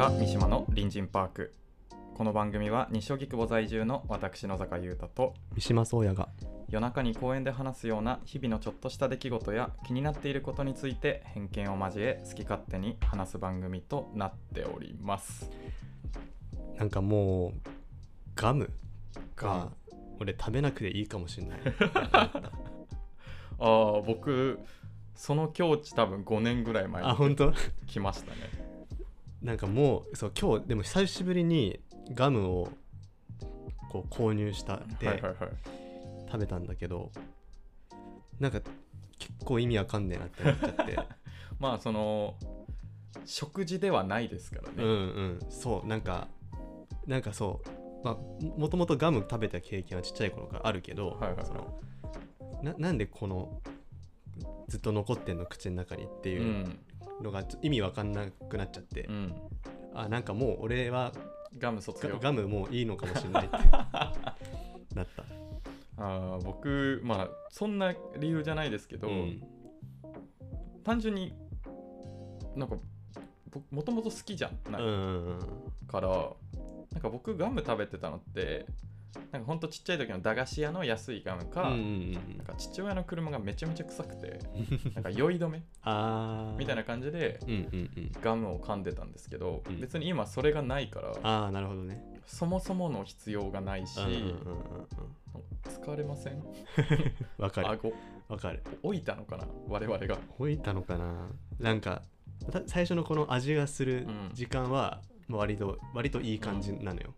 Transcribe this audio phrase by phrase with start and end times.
[0.00, 1.52] 野坂三島の隣人パーク。
[2.14, 6.30] この番組は西荻窪在住の私野坂優太と三島宗也が
[6.70, 15.50] 夜中に公園で話すような日々のちょっとした出来事や気になっていることについて偏見を交え好き勝手に話す番組となっております。
[16.78, 17.52] なんかもう
[18.34, 18.70] ガム
[19.36, 19.68] ガが
[20.18, 21.58] 俺食べなくていいかもしれない。
[23.60, 24.60] ああ僕
[25.14, 27.52] その境地多分5年ぐらい前にあ本当？
[27.86, 28.59] 来ましたね
[29.42, 31.80] なんかもうそう今日でも久しぶりに
[32.14, 32.68] ガムを
[33.90, 35.22] こう購入したで、
[36.26, 37.10] 食べたんだけど
[38.38, 38.60] なんか
[39.18, 40.98] 結構意味わかんねえなってなっちゃって。
[41.58, 42.36] まあその
[43.26, 45.38] 食事ではないですからね、うんうん。
[45.50, 46.28] そうなんか
[47.06, 51.46] なんかそうまあももともとガム食べた経験はちっちゃい頃からあるけど、はいはいはい。
[51.46, 51.80] その
[52.62, 53.60] ななんでこの
[54.68, 56.78] ずっと残ってんの口の中にってういうん
[57.22, 59.34] のが意味わかんなくなっちゃって、うん。
[59.94, 61.12] あなんかもう俺は
[61.58, 62.14] ガム卒業。
[62.14, 63.56] ガガムもういいのかもしれないって。
[64.94, 65.24] なった。
[65.98, 69.42] あー僕まあそんな理由じゃないですけど、うん。
[70.84, 71.34] 単純に
[72.56, 72.76] なんか
[73.50, 75.38] 僕もともと好きじゃんなん。
[75.86, 76.08] から、
[76.92, 78.66] なんか僕ガム食べてたのって
[79.32, 82.36] なんかほんとちっちゃい時の駄菓子屋の安いガムか、うんうんうん。
[82.38, 84.40] なんか父親の車がめちゃめちゃ臭くて
[84.94, 85.62] なんか酔い止め？
[86.58, 88.12] みたいな感じでうんうんうん。
[88.22, 89.80] ガムを噛んでたんですけど、うん。
[89.80, 92.04] 別に今それがないからああなるほどね。
[92.26, 94.36] そもそもの必要がないし、うんうんうんうん。
[95.64, 96.42] 疲れません？
[97.38, 97.68] わかる。
[97.68, 97.92] 顎。
[98.28, 98.62] わかる。
[98.82, 99.46] 置いたのかな？
[99.68, 100.18] 我々が。
[100.38, 101.28] 置いたのかな？
[101.58, 102.02] なんか
[102.50, 104.30] た最初のこの味がするうん。
[104.32, 107.14] 時間はまあ割と割といい感じなのよ、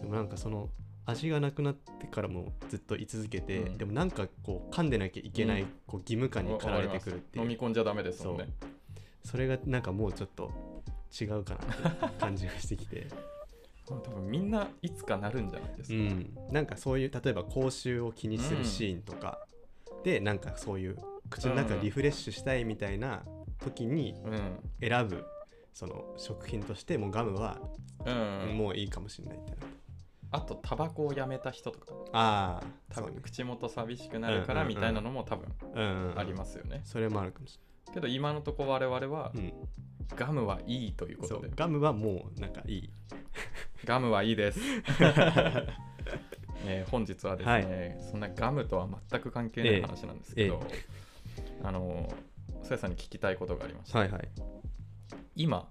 [0.00, 0.68] でもなんかその
[1.06, 3.78] 味がなくなってからもずっと居続けて、うん。
[3.78, 5.68] でもなんかこう噛んでなきゃいけない、うん。
[5.86, 7.44] こう義務感に駆られてくるっていう。
[7.44, 8.48] 飲み込んじゃダメですもんね。
[9.24, 10.50] それがなんかもうちょっと
[11.18, 13.06] 違うかなって感じがしてきて。
[13.86, 16.34] 多分みんないつかなるんじゃないですか、うん。
[16.50, 19.46] なんかそういう例えば口臭を気にするシーンとか、
[20.02, 20.96] でなんかそういう
[21.30, 23.24] 口の中リフレッシュしたいみたいな
[23.60, 24.88] 時にうん。
[24.88, 25.24] 選ぶ
[25.72, 27.60] その食品としてもうガムは
[28.04, 28.12] う
[28.52, 28.56] ん。
[28.56, 29.56] もういいかもしれないってな
[30.36, 31.94] あとタバコをやめた人とか。
[32.12, 33.20] ああ多分ね。
[33.22, 34.76] 口元寂しくなるからうんうんうん。
[34.76, 37.58] みたいなのも多分うんうんありますよね、それもあるかもし
[37.92, 39.54] けど今のところ我々はれない、
[40.16, 41.50] ガムはいいといううん、ことで。
[41.54, 42.90] ガムはもうなんかいい。
[43.84, 44.60] ガムはいいです、
[46.66, 48.10] え ー本日はですね、はい。
[48.10, 50.60] そんなガムとは全く関係ない話なんですけど、
[51.62, 52.12] あの
[52.62, 54.28] そやさんに聞きたいことがありまして、はいはい。
[55.36, 55.68] 今、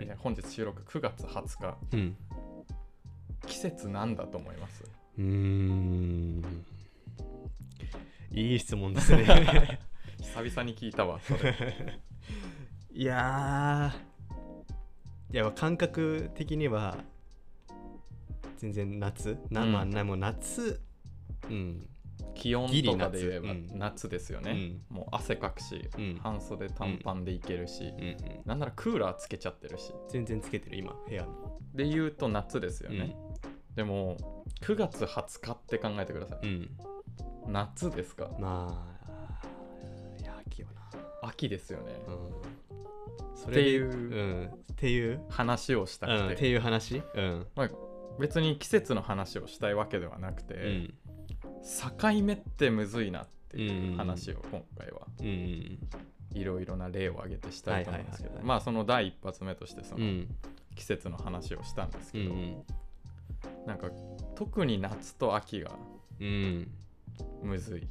[0.00, 2.16] えー本日収録9月20日うん
[3.46, 4.84] 季節なんだと思います。
[5.18, 6.64] うーん。
[8.30, 9.24] いい質問ですね。
[10.20, 11.54] 久々に聞いたわそれ。
[12.92, 15.34] いやー。
[15.34, 16.98] いや感覚的には
[18.56, 19.38] 全然夏？
[19.50, 19.72] な、うん。
[19.72, 20.80] まあなもう夏？
[21.50, 21.88] うん。
[22.34, 24.08] 気温とかで言えば夏。
[24.08, 26.18] ですよね、もう汗かくし、うん。
[26.22, 28.02] 半袖短パンでいけるし、うん。
[28.02, 29.92] うんなんならクーラーつけちゃってるし。
[30.08, 31.28] 全然つけてる今部屋に。
[31.74, 33.16] で言うと夏ですよね、
[33.78, 34.16] でも
[34.62, 36.68] 9月20日って考えてください、うん、
[37.46, 38.28] うん、夏ですか？
[38.40, 38.84] ま
[40.20, 41.28] あいや秋よな。
[41.28, 43.36] 秋ですよね、うん。
[43.36, 47.04] そっていううん、っていう、話をしたうん、く、ってていう話？
[47.14, 47.70] うん、まあ、
[48.18, 50.94] 別に季節の話をしたいわけではなくて、うん。
[52.10, 55.26] 境目ってむずいなっていううん話を今回はうん
[56.34, 58.44] いろいろな例を挙げてしたいと思うんですけどはいはいはいはい。
[58.44, 60.28] まあその第一発目としてそのうん。
[60.74, 62.64] 季節の話をしたんですうけど、ん
[63.66, 63.90] なんか
[64.34, 65.72] 特に夏と秋が
[66.20, 66.70] うん。
[67.42, 67.88] むずい、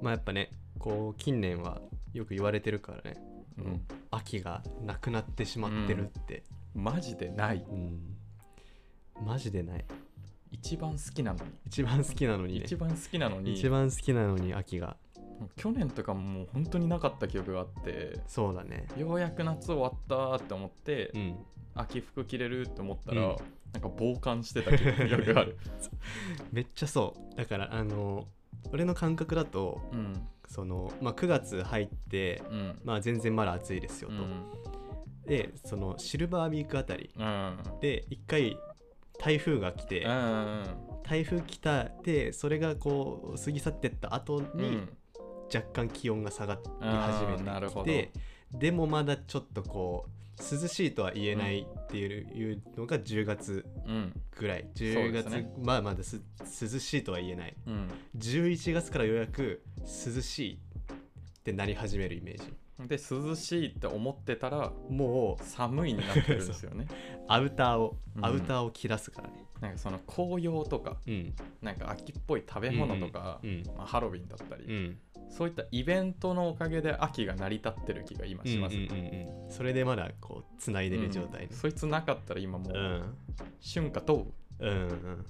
[0.00, 1.80] まあやっぱねこう近年は
[2.12, 3.16] よく言われてるからね。
[3.58, 6.42] うん、秋がなくなってしまってるって、
[6.74, 7.64] マジでない。
[7.70, 8.16] うん。
[9.24, 9.84] マジでない。
[10.50, 11.50] 一番好きなのに。
[11.66, 12.64] 一番好きなのにね。
[12.64, 13.54] 一番好きなのに。
[13.54, 14.96] 一番好きなのに秋が。
[15.56, 18.20] 去年とかももう本当になかった記憶があって。
[18.26, 18.86] そうだね。
[18.96, 21.36] ようやく夏終わったって思って、うん。
[21.74, 23.36] 秋服着れるって思ったら、うん
[23.74, 24.84] なんか傍観してた記
[25.14, 25.58] 憶がある。
[26.52, 27.36] めっちゃそう。
[27.36, 28.28] だからあの
[28.72, 32.80] 俺の感覚だとうんその、まあ、9月入ってうん。
[32.84, 34.44] まあ全然まだ暑いですよと、うん。
[35.26, 37.10] でそのシルバーウィークあたり。
[37.16, 37.58] うん。
[37.80, 38.56] で一回
[39.18, 40.64] 台風が来て、うん
[41.02, 44.88] 台風来たでそれがこう過ぎ去ってった後うにん。
[45.54, 48.12] 若干気温が下がり始めてきて、
[48.50, 54.20] でもまだちょっとこう涼しいとは言えないっていう,、のが10月うん。
[54.36, 54.68] ぐらい。
[54.74, 55.52] そう10月、ね。
[55.62, 56.20] まあまだす。
[56.40, 57.56] 涼しいとは言えない。
[57.66, 57.88] うん。
[58.16, 62.52] 11月からようやく涼しいってなり始めるイメージ。
[62.88, 66.86] で涼しいって思ってたらもう寒いになってるんですよね。
[67.28, 68.24] アウターを、うん。
[68.26, 71.34] アウターを着出すからねなんかその紅葉とかうん。
[71.62, 74.98] なんか秋っぽい食べ物とか、うんまあ、ハロウィンだったり、うん。
[75.30, 79.00] そういったイベントのおかげで秋が成り立ってる気が今します、うんうんうんう
[79.30, 81.48] んそれでまだこうつないでる状態ね。
[81.50, 83.14] うんそいつなかったら今もううん。
[83.62, 84.26] 春夏冬
[84.60, 84.66] う。
[84.66, 85.26] んうん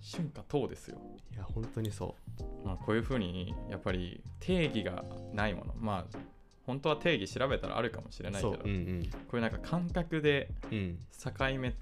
[0.00, 0.98] 春夏冬ですよ、
[1.34, 2.14] いや本当にそ
[2.64, 5.74] まあ、こういうふうにやっぱり定義がないもの。
[5.76, 6.18] まあ
[6.66, 10.98] 本当は定義調べたらあるかもしれうないけどそううんこういうなんか感覚でうん。
[11.22, 11.74] 境目うん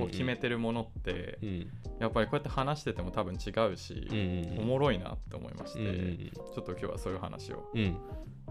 [0.00, 1.70] を決めてるものって、うん。
[2.00, 7.80] やっぱりこうやって話してても多分違うしうんう、んおもろいなって思いまして、うんうんちょっと今日はそういう話をうん。
[7.80, 7.96] うん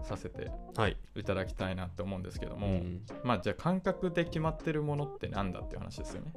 [0.02, 0.96] させてはい。
[1.16, 6.32] いただきたいなって思うんですけども、うんまあじゃあ感覚で決まってるものってなんだっていう話ですよね。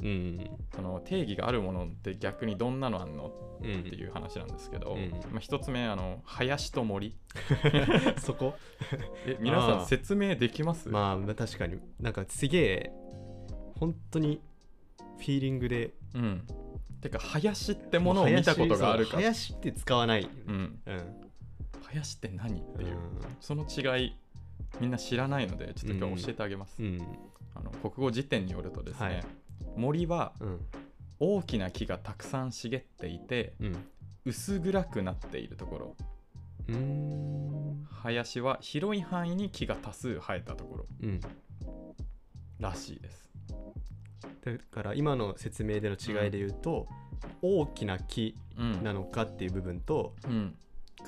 [0.00, 7.16] うんその定義があるものって逆にどんなのあんのうんっていう話なんですけど、うんまあ、一つ目あの林と森。
[8.18, 8.54] そこ？
[9.26, 11.80] え皆さん説明できます、まあ確かに。
[11.98, 12.92] なんかすげえ
[13.78, 14.40] 本当に
[15.18, 16.42] フィーリングでうん。
[17.00, 20.28] てか林ってものを見たことがあるかそう林って使わない。
[20.46, 20.78] うん。
[20.84, 21.00] うん。
[21.84, 22.60] 林って何？
[22.60, 22.98] っていう、う
[23.40, 24.16] その違い
[24.80, 26.84] みんな知らないのでちょっと今日教えてあげます、ん。
[26.84, 27.02] うん。
[27.54, 29.24] あの国語辞典によるとですね、はい。
[29.76, 30.60] 森はうん。
[31.20, 33.76] 大きな木がたくさん茂っていてうん。
[34.24, 35.96] 薄暗くなっているところ。
[37.90, 41.20] 林は広い範囲に木が多数生えたところうん。
[42.58, 43.27] らしいです
[44.44, 46.88] だから今の説明での違いで言うと、
[47.42, 48.82] 大きな木うん。
[48.82, 50.54] なのかっていう部分と、うん。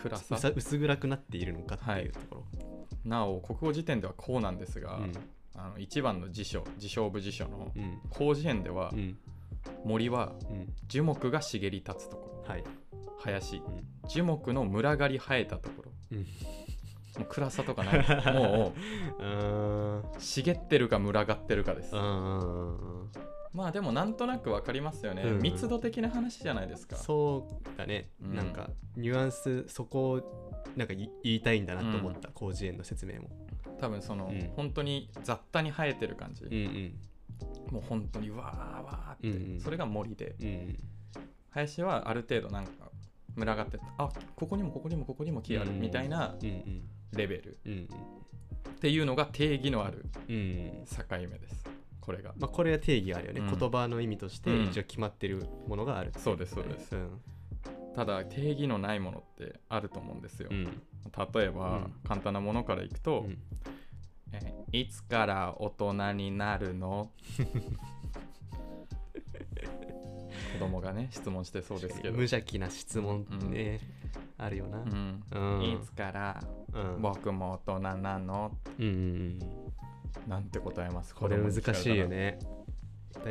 [0.03, 0.53] 暗さ。
[0.55, 5.13] 薄暗くなっているのかっていうところ、なお国語辞典ではこうなんですが、うん。
[5.57, 8.01] あの1番の辞書辞書部辞書のうん。
[8.17, 9.19] 広辞苑では、うん。
[9.85, 10.73] 森はうん。
[10.87, 12.49] 樹木が茂り立つところ。
[12.49, 12.65] はい、
[13.19, 13.57] 林。
[13.57, 13.63] うん。
[14.09, 15.93] 樹木の群がり生えたところ
[17.17, 18.35] うん、もう暗さとかない？
[18.35, 20.17] もう。
[20.19, 21.95] 茂ってるか群がってるかです。
[21.95, 23.11] うん
[23.53, 25.39] まあでもなんとなく分かりますよね、うん。
[25.41, 26.97] 密度的な話じゃないですか。
[26.97, 28.37] そうだね、うん。
[28.37, 33.29] なんかニュアンスそこをなんかい言いたいんだなと思った、広辞苑の説明も。
[33.81, 34.51] 多分その、うん。
[34.55, 36.95] 本当に雑多に生えてる感じ、うん。
[37.73, 39.61] もう本当にわーわーって、うんうん。
[39.61, 40.37] それが森で。
[40.41, 40.77] うんうん。
[41.51, 42.93] 林はある程度なんか
[43.35, 45.81] 群がってあここにもここにもここにも木あるうん。
[45.81, 47.59] みたいなうんうんレベル。
[47.67, 47.89] うん。
[48.71, 50.35] っていうのが定義のある境
[51.11, 51.65] 目です。
[52.01, 52.33] これが。
[52.39, 53.59] まあこれは定義あるよね、うん。
[53.59, 54.65] 言葉の意味としてうん。
[54.67, 56.97] 一応決まってるものがある、そうですそうです。
[56.97, 57.21] うん。
[57.95, 60.65] ただ定義のないものってあると思うんですよ、うん。
[60.65, 61.95] 例えば、うん。
[62.07, 63.27] 簡単なものからいくと、
[64.73, 67.11] いつから大人になるの？
[67.37, 67.43] 子
[70.61, 73.81] 供がね質問してそうですけど、無邪気な質問ってね、
[74.39, 75.23] あるよな、うん。
[75.31, 75.63] うん。
[75.65, 76.43] いつから
[76.73, 77.03] うん。
[77.03, 78.53] 僕も大人なの？
[78.79, 79.39] うんうんうん。
[80.29, 81.15] なんて答えます？
[81.15, 82.39] これ難しいよね。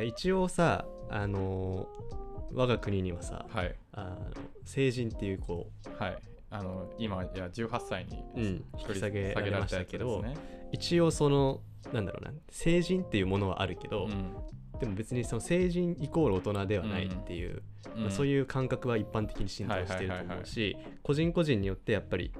[0.04, 2.10] 一応さあのー
[2.52, 3.74] 我が国にはさはい。
[3.92, 4.16] あの
[4.64, 6.18] 成人っていうこはい。
[6.50, 10.20] あの今いや18歳に引き下げられましたけど。
[10.22, 10.38] ねう
[10.72, 11.60] 一応その
[11.92, 12.32] なんだろうな。
[12.50, 14.34] 成人っていうものはあるけど、うん
[14.80, 17.62] でも別にその成人イコール大人ではないっていう、
[17.94, 20.36] まあそうういう感覚は一般的に浸透してるとはいはいはいはい。
[20.36, 22.32] 思うし個人個人によってやっぱり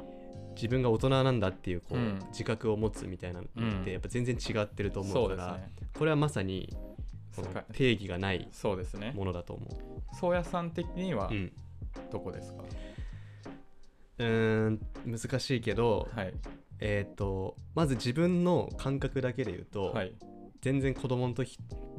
[0.57, 2.19] 自分が大人なんだっていうこう、うん。
[2.31, 3.81] 自覚を持つみたいなのうん。
[3.83, 5.89] ってやっぱ全然違ってるとん思うから、そうですね。
[5.99, 6.75] これはまさに
[7.73, 8.49] 定義がない
[9.15, 9.67] ものだと思
[10.15, 11.35] 宗谷さん的にはう。
[11.35, 11.53] うん。
[12.11, 12.63] どこですか、
[14.19, 16.35] うーん難しいけど、はい。
[16.79, 20.15] えっ、とまず自分の感覚だけで言うと、はい
[20.61, 21.59] 全然子供の時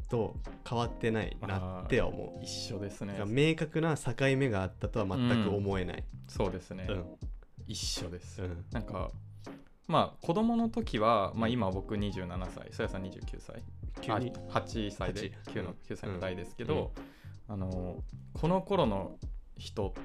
[0.10, 0.36] と
[0.68, 2.44] 変わってないなっては思う。
[2.44, 3.22] 一緒ですね。
[3.26, 6.04] 明確な境目があったとは全く思えない。
[6.28, 7.06] そうですね、うん。
[7.68, 8.66] 一緒です、うん。
[8.72, 9.12] なんか
[9.88, 13.64] まあ子供の時は、まあ、今僕27歳そやさん29歳。
[14.00, 14.32] 急に？
[14.54, 15.56] あ8歳で八。
[15.56, 16.92] 9, のうん9歳の代ですけど、
[17.48, 17.98] あの
[18.34, 19.18] この頃の
[19.58, 20.02] 人って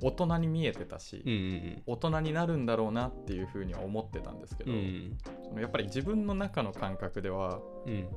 [0.00, 5.18] 大人に見えてたし、うんうん大人になるんだろうなっていうふうには思ってたんですけど、うんうん。
[5.44, 8.08] そのやっぱり自分の中の感覚ではうん。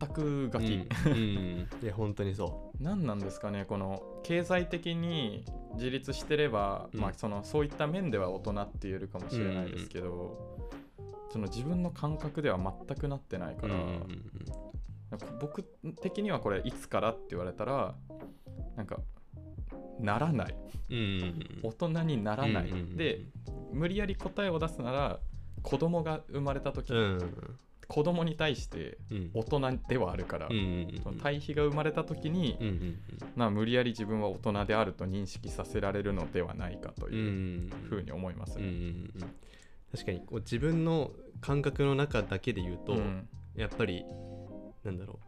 [0.00, 0.88] 全くガキ、うん。
[1.12, 1.68] うん。
[1.82, 7.00] いや本当にそ何なんですかねこの経済的に自立してれば、うん。
[7.00, 10.58] まあ、そのそういった面では大人って言えるかもしれないですけど、
[11.30, 13.76] その自分の感覚では全くなってないから、
[15.40, 17.94] 僕的にはこれいつからって言われたら
[18.76, 18.98] なんか
[20.00, 20.54] ならない。
[20.90, 20.96] うん。
[20.96, 23.20] うん大人にならない、うんうんうんで
[23.72, 25.18] 無理やり答えを出すなら
[25.62, 27.18] 子供が生まれた時、うん。
[27.88, 29.30] 子供に対してうん。
[29.34, 30.88] 大人ではあるから、うん
[31.22, 32.98] 対比が生まれた時に、うんうん
[33.36, 37.70] まあ、無理やり自分は大人であると認識させられるのではないかとうんういうん。
[37.88, 39.10] ふうに思いますうんうんね。
[39.16, 39.30] うん。
[39.92, 43.28] 確かにこう自分の感覚の中だけで言うと、うん。
[43.54, 44.04] やっぱり
[44.84, 45.18] なんだろ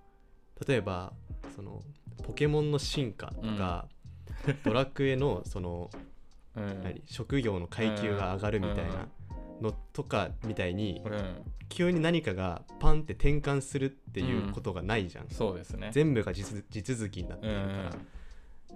[0.61, 0.69] う。
[0.69, 1.13] 例えば
[1.55, 1.83] その
[2.25, 3.89] ポケモンの進化とか、
[4.65, 5.91] ドラクエのその
[6.57, 6.83] うん。
[6.83, 7.03] 何？
[7.07, 9.09] 職業の階級が上がるみたいな
[9.61, 11.43] のとかみたいにうん。
[11.69, 15.91] 急に何かがパンって転換するっていうことがないじゃん、そうですね。
[15.93, 17.91] 全部が地続きになってうるから、ん。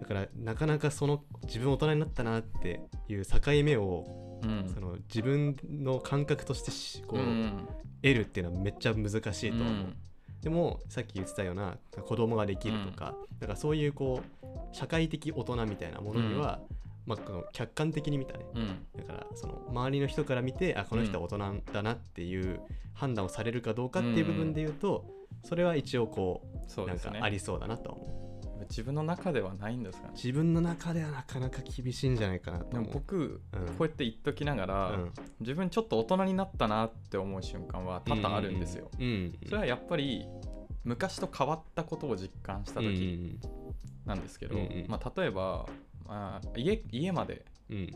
[0.01, 4.69] だからなかなかその自分大人になったなっていう境目を、うん。
[4.69, 7.67] その自分の感覚としてしこう、うん。
[8.03, 9.97] 得るっていうのはめっちゃ難しいと思う、うん
[10.43, 16.61] でもさっき言ってたような子供ができるとか,、だからそういうこう社会的大人みたいなものには、
[17.07, 18.45] まあ、この客観的に見たね。
[18.55, 18.87] うん。
[18.97, 22.61] だからその周りの人から見てあこの人は大人だなっていう
[22.95, 25.05] 判断をされるかどうかっていう部分で言うと、
[25.45, 27.21] それは一応こううですね。
[27.21, 28.32] かありそうだなとは思う
[28.69, 30.15] 自分の中ではないんですかね。
[30.15, 33.67] 自分の中ではなかなか厳しいんじゃないかなとでも僕、うん。
[33.67, 35.13] こうやって言っときながら、うん。
[35.41, 38.91] 自分ちょっと大人になったなって思う瞬間は多々あるんですよ。
[38.99, 40.27] うんうんそれはやっぱり
[40.85, 43.39] 昔と変わったことを実感した時
[44.05, 45.67] なんですけど、うんうんまあ、例えば、
[46.07, 47.77] まあ、家家までうん。
[47.77, 47.91] うん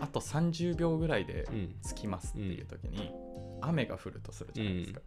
[0.00, 1.74] あと30秒ぐらいでうん。
[1.86, 3.12] 着きますっていう時に、
[3.60, 5.00] 雨が降るとするじゃないですか、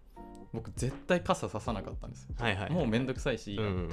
[0.54, 2.36] 僕絶対傘ささなかったんですよ。
[2.38, 3.90] はいはいもうめんどくさいし、うん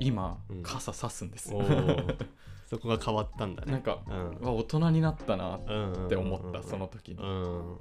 [0.00, 0.62] 今、うん。
[0.62, 1.50] 傘さすんです。
[2.66, 3.72] そこが変わったんだね。
[3.72, 4.56] なんか、うん。
[4.56, 7.78] 大人になったなっうんて思った、その時に、うんうんうん。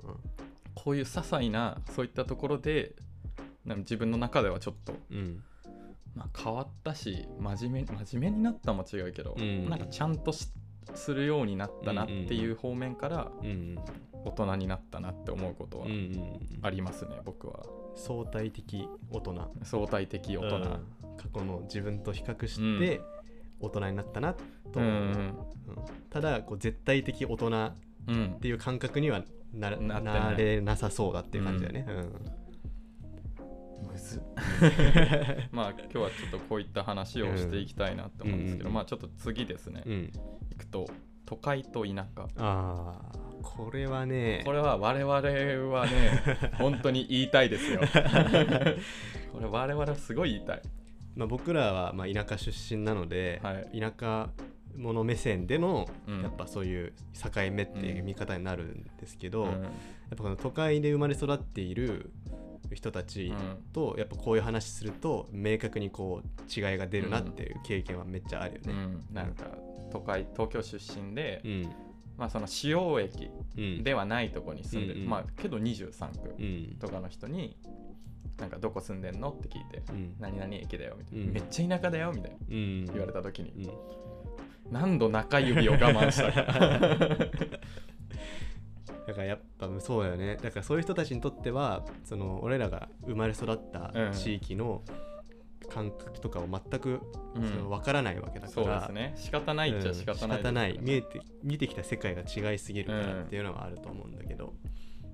[0.76, 2.96] こういう些細なそういったところで
[3.66, 5.44] なんか自分の中ではちょっと、うん。
[6.16, 9.70] まあ、変わったし真面目真面目になったも違うけど、うん。
[9.70, 10.48] なんかちゃんとし
[10.96, 13.78] するようになったなっていう方面からうん
[14.26, 16.40] 大人になったなって思うことはうんうん。
[16.62, 17.66] ありますね、僕は。
[17.96, 19.52] 相対的大人。
[19.64, 20.86] 相対的大人、うん
[21.18, 23.02] 過去の自分と比較して
[23.60, 25.34] 大人になったなとうん思う、うん。
[26.10, 27.50] ただこう絶対的大人っ
[28.08, 28.16] うん。
[28.16, 31.86] うんていう感覚にはななれなさそうだっていう感じだよね、
[33.84, 34.22] むずっ。
[35.52, 39.92] まあ今日はちょっとこういった話をしていきたいなって思うんですけど、うんまあちょっと次ですね、うん。
[39.94, 40.12] うん
[40.52, 40.88] いくと
[41.26, 42.28] 都会と田舎。
[42.38, 45.22] ああこれはねこれは我々は
[45.86, 47.82] ね本当に言いたいですよ。
[49.32, 50.62] これ我々はすごい言いたい
[51.16, 53.80] まあ、僕らはまあ田舎出身なので、はい。
[53.80, 54.30] 田舎
[54.76, 56.22] 者目線でのうん。
[56.22, 59.52] やっぱそういう境目っていう見方になるんですけど、うん。
[59.52, 59.62] やっ
[60.10, 62.12] ぱこの都会で生まれ育っている
[62.72, 63.32] 人たち
[63.72, 68.74] とやっぱこういう話すると明確にこう違いが出るなっていう経験はめっちゃあるよね。
[68.74, 69.46] うん、なんか
[69.92, 71.72] 都会東京出身で、うん。
[72.18, 73.84] まあその主要駅うん。
[73.84, 75.10] ではないとこに住んでる、うんうん。
[75.10, 76.78] まあけど23区うん。
[76.80, 77.56] とかの人に
[78.40, 79.30] なんかどこ住んでんの？
[79.32, 82.38] って聞いて、うん何々駅だよみたいな、うんめっちゃ田舎だよみたいな。
[82.50, 82.86] うん。
[82.86, 83.68] 言われた時に、う
[84.70, 84.74] ん。
[84.74, 86.44] 何度中指を我慢したか。
[89.06, 90.38] だからやっぱそうだよね。
[90.38, 94.82] だからそういう人たちにとってはその俺らが生まれ育った地域の
[95.70, 97.02] 感覚とかを全く
[97.36, 97.44] うん。
[97.50, 99.14] その分からないわけだかそうら、ですね。
[99.16, 100.80] 仕方ないっちゃ仕方ないね、うん仕方ない。
[100.82, 104.54] 見えて見てきた世界が違いすぎるからっていうのはあると思うんだけど、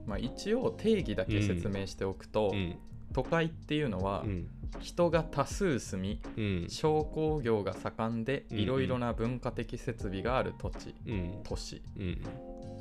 [0.06, 2.78] まあ、一応定義だけ説明しておくと、うん
[3.14, 4.48] 都会っていうのはうん。
[4.82, 6.70] 人が多数住みうん。
[6.70, 11.40] 商工業が盛んでうんいろいろな文化的設備がある土地うん。
[11.44, 11.82] 都市。
[11.98, 12.22] うん。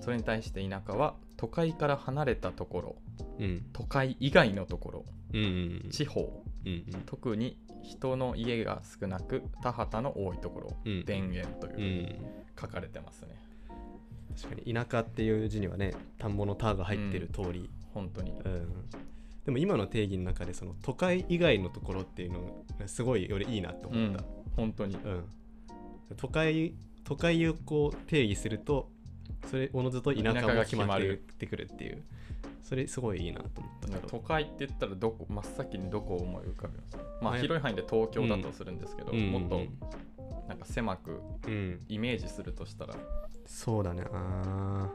[0.01, 2.97] それに対して田舎は都会から離れたところ
[3.39, 3.65] うん。
[3.73, 5.05] 都会以外のところ
[5.91, 6.43] 地方。
[6.67, 12.17] うん特に人の家が少なく田畑の多いところうん田園とういうん。
[12.61, 13.29] 書かれてますね。
[14.41, 18.33] 確かに田舎っていう字にはね田んぼの田が入ってる通り、本当に。
[18.33, 18.69] うん
[19.49, 22.41] でも今の定義の中でその都会以外のところっていうの
[22.79, 24.25] がすごい俺いいなとうん思った、
[24.57, 24.95] 本当に。
[24.97, 25.25] うん。
[26.19, 28.91] 都会都会をこう定義すると
[29.51, 31.01] それおのずと田舎がも決まっ
[31.39, 32.03] てくるっていう。
[32.63, 34.07] それすごいいいなと思ったけど。
[34.07, 36.97] 都会って言ったらどこ真っ先にどこを思い浮かべます？
[37.23, 39.31] まあはい広い範囲で東京だとするんですけど、うん。
[39.31, 39.63] もっと
[40.47, 41.81] なんか狭くうん。
[41.89, 42.95] イメージするとしたら。
[43.47, 44.05] そうだね。
[44.13, 44.91] あ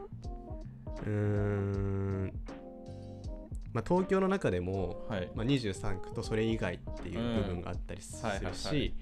[0.97, 1.01] ー。
[1.01, 2.33] うーん
[3.73, 5.29] まあ東京の中でも、はい。
[5.35, 8.93] まあ、23区とそれ以外っていう部分があったりするしはい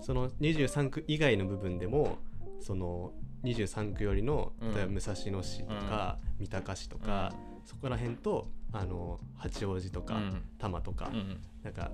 [0.00, 2.18] その23区以外の部分でも
[2.60, 3.12] その
[3.44, 4.74] 23区よりのうん。
[4.74, 7.32] 例えば武蔵野市とか、三鷹市とか、
[7.64, 10.30] そこら辺とあの八王子とか、うん。
[10.58, 11.40] 多摩とか、うん。
[11.62, 11.90] なんか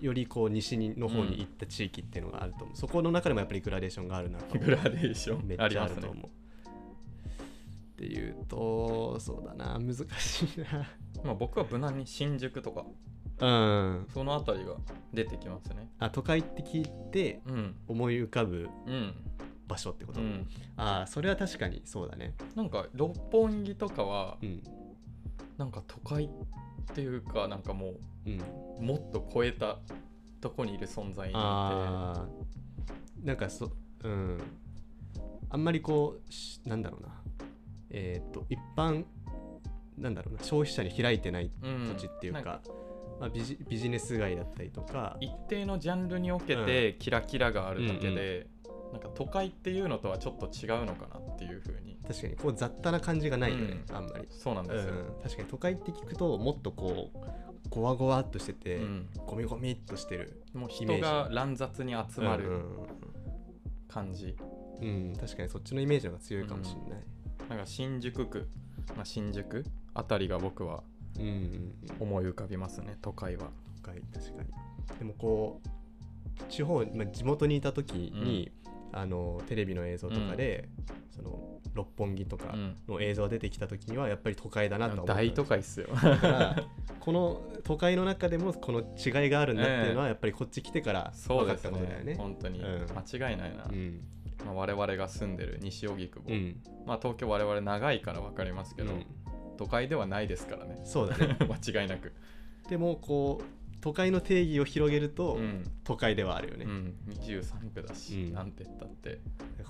[0.00, 6.28] よりこう西にの方に行った地域っていうのがあると思う、そこの中でもやっぱりグラデーションがあるなとグラデーションめっちゃあると思う。
[8.08, 10.86] で言うとそうだな難しいな。
[11.24, 12.84] まあ僕は無難に新宿とか
[13.40, 14.06] うん。
[14.12, 14.74] その辺りが
[15.12, 15.90] 出てきますね。
[15.98, 17.76] あ都会って聞いてうん。
[17.88, 19.14] 思い浮かぶうん。
[19.66, 20.46] 場所ってこと、うん。
[20.76, 22.34] ああそれは確かにそうだね。
[22.54, 24.62] なんか六本木とかはうん。
[25.56, 26.28] なんか都会っ
[26.94, 27.94] ていうかなんかも
[28.26, 28.40] うん。
[28.78, 29.78] うもっと超えた
[30.40, 31.40] とこにいる存在にいて。
[31.42, 33.26] あー。
[33.26, 33.70] なんかそ
[34.02, 34.40] うん。
[35.50, 37.08] あんまりこうしなんだろうな
[37.94, 39.04] えっ、と一般
[39.96, 42.60] なんだろうな消費者に開いてないうん土地っていうか,、なん。
[43.20, 48.48] まあ、ビジビジネス街だったりとか一定のジャンルにおけてキラキラがあるだけで、
[48.92, 51.96] なんか都会っていうのとはちょっと違うのかなっていうふうに。
[52.06, 53.96] 確かにこう雑多な感じがないよね、うん。
[53.96, 59.08] あんまり、そうなんですよ、うん、確かに都会って聞くともっとこうゴワゴワっとしてて、うん。
[59.26, 62.64] ゴミゴミっとしてるもう人が乱雑に集まるうん
[63.88, 64.36] 感じ、
[64.80, 64.88] うん。
[64.88, 65.16] うんうん。
[65.16, 67.04] 確かにそっちのイメージの方が強いかもしれない、
[67.48, 68.48] なんか新宿区、
[68.96, 70.82] まあ、新宿あたりが僕は
[71.18, 73.48] うんうんうん、思い浮かびますね都会は。
[73.82, 74.98] 都会確かに。
[74.98, 75.68] でもこう
[76.48, 78.50] 地方、まあ、地元にいた時に、
[78.92, 80.68] あのテレビの映像とかで、
[81.14, 82.76] その六本木とかうん。
[82.88, 85.14] の映像が出てきた時にはやっぱり都会だなとは思った。
[85.14, 85.88] 大都会っすよ。
[85.94, 86.64] だから
[86.98, 92.04] この都会の中でもこの違いがあるんだっていうのはやっぱりこっち来てから分かったことだよね。
[92.12, 92.14] ね。
[92.16, 92.58] 本当に。
[92.60, 92.86] うん。
[92.92, 94.00] 間違いないな、うん
[94.44, 96.56] まあ、我々が住んでる西荻窪、うん。
[96.86, 99.06] まあ東京我々長いから分かりますけど、うん。
[99.56, 100.80] 都会ではないですからね。
[100.84, 101.36] そうだね。
[101.48, 102.12] 間違いなく、
[102.68, 103.44] でもこう
[103.80, 105.62] 都会の定義を広げると、うん。
[105.84, 108.32] 都会ではあるよね、うん、23区だし、うん。
[108.32, 109.20] なんて言ったって。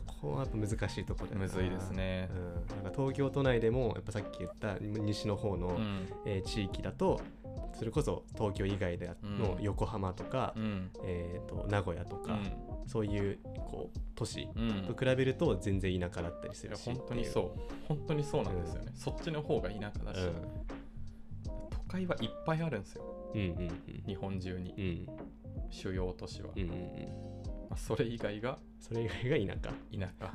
[0.06, 2.30] ここはやっぱ難しいところだよなむずいですね。
[2.32, 6.08] うん、なんか東京都内でもやっぱさっき言った西の方の、うん。
[6.26, 7.20] えー地域だと
[7.72, 9.62] それこそ東京以外でのうん。
[9.62, 10.90] 横浜とか、うん。
[11.02, 12.38] えー、と名古屋とか、
[12.86, 13.38] そういう
[13.70, 14.70] こう都市うん。
[14.70, 17.60] うんと比べると全然田舎だったりするし本当にそう。
[17.88, 20.20] 本当にそうなんですよね、そっちの方が田舎だし、
[21.70, 23.04] 都会はいっぱいあるんですよ。
[23.34, 24.02] うんうんうん。
[24.06, 24.74] 日本中に。
[24.76, 25.06] うんうん。
[25.70, 26.78] 主要都市は、うんうんうん。
[27.70, 29.74] まあ、それ以外がそれ以外が田舎。
[29.98, 30.32] 田舎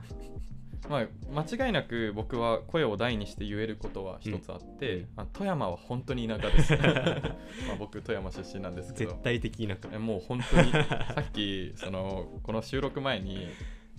[0.87, 6.73] まあ間違いなく僕は声を大にして言えることは一つあって、うんあ富山は本当に田舎です。
[7.67, 9.11] まあ僕富山出身なんですけど。
[9.11, 9.89] 絶対的田舎。
[9.93, 10.79] えもう本当にさ
[11.27, 13.47] っきそのこの収録前に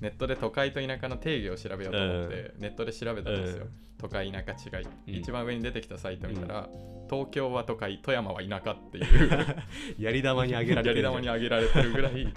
[0.00, 3.70] ネットで都会と田舎の定義を調べようと思って、ネットで調べたんですよ、うん。
[3.98, 5.14] 都会田舎違い、うん。
[5.20, 6.68] 一番上に出てきたサイト見たら、
[7.10, 9.56] 東京は都会富山は田舎っていう。
[10.02, 11.02] やり玉にあげられてる。
[11.02, 12.32] やり玉に挙げられてるぐらい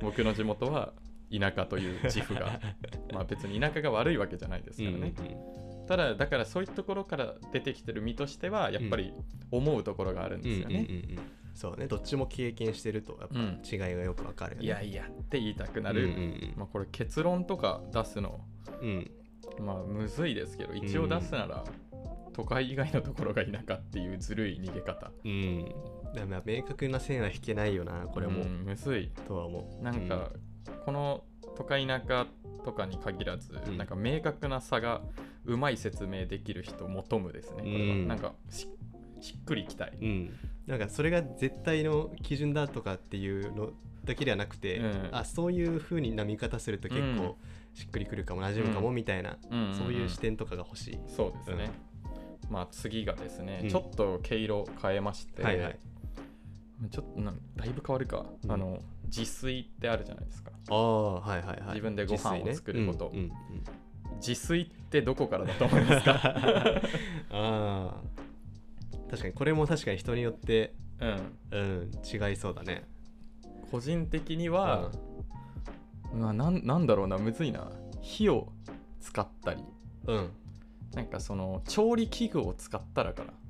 [0.00, 0.92] 僕の地元は
[1.38, 2.60] 田舎という自負が
[3.12, 5.14] まあ別に田舎が悪いわけじゃないですからね、
[5.86, 9.12] ただだからそういうところから出てきてる身としてはやっぱり
[9.50, 11.86] 思うところがあるんうんうんですよね、うんうんうんそうね。
[11.86, 13.62] どっちも経験してるとやっぱうん。
[13.70, 16.54] 違いがよくわかるよね、いやいやって言いたくなうんる、うん。
[16.56, 18.40] まあこれ結論とか出すの
[18.80, 18.88] うん。
[18.88, 19.10] うん
[19.58, 21.64] まあむずいですけど一応出すなら、
[22.32, 25.12] 都会以外のところが田舎っていうずるい逃げ方。
[25.24, 25.64] うん。
[26.14, 29.10] だから明確な線は引けないよなこれも、うんむずい。
[29.28, 29.82] とは思う。
[29.84, 30.30] なんか、
[30.84, 31.24] この
[31.56, 32.26] 都会田舎
[32.64, 33.78] とかに限らず、うん。
[33.78, 35.02] なんか明確な差が
[35.44, 37.56] うまい説明できる人求むですね。
[37.56, 38.68] これは、うんなんかし
[39.20, 40.30] しっくりきたい、うん、うん
[40.66, 43.70] なんかそれが絶対の基準だとかっていうの
[44.04, 45.08] だけではなくて、うん。
[45.12, 47.16] あそういう風にな見方すると結うん。
[47.18, 47.36] 構
[47.74, 51.70] しっくりくるかも馴染むかもみたいな、うんそういう視点とかが欲しい、そうですね、
[52.50, 53.68] まあ次がですね、うん。
[53.70, 55.78] ちょっと毛色変えまして、はいはい。
[56.90, 58.52] ちょっとなんだいぶ変わるか、うん。
[58.52, 61.66] あの自炊ってあるじゃないですかああはいはいはい。
[61.68, 63.10] 自分でご飯を作ること。
[63.14, 63.62] 自炊ね
[64.16, 66.34] 自炊ってどこからだと思いますか？
[67.32, 68.02] うんうんああ
[69.10, 71.38] 確かにこれも確かに人によってうん。
[71.50, 72.84] うん違いそうだね。
[73.70, 74.90] 個人的には、
[76.14, 77.70] まあ、なんなんだろうなむずいな。
[78.00, 78.52] 火を
[79.00, 79.64] 使ったり。
[80.06, 80.30] うん。
[80.94, 83.41] なんかその調理器具を使ったらかな、うんうんうん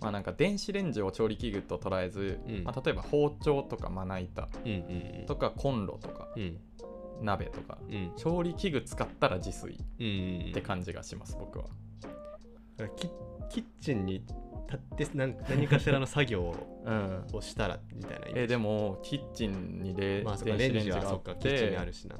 [0.00, 2.64] まあなんか電子レンジを調理器具と捉えず、うん。
[2.64, 6.58] まあ、例えば包丁とかまな板うんうんとかコンロとかうん。
[7.22, 8.12] 鍋とかうん。
[8.16, 10.52] 調理器具使ったら自炊っうんうん。
[10.52, 11.64] て感じがします僕は。
[12.96, 13.08] キ
[13.50, 14.24] キッチンに
[14.70, 16.54] 立って何何かしらの作業
[16.84, 17.26] うん。
[17.32, 18.40] をしたらみたいなイメージ。
[18.40, 22.16] えでもキッチンにでまあそっか電子レンジがあっそっかキッチンにあてるしな